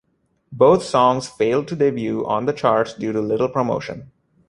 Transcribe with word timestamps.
Both 0.51 0.81
songs 0.81 1.27
failed 1.27 1.67
to 1.67 1.75
debut 1.75 2.25
on 2.25 2.47
the 2.47 2.53
charts 2.53 2.95
due 2.95 3.11
to 3.11 3.21
little 3.21 3.49
promotion. 3.49 4.11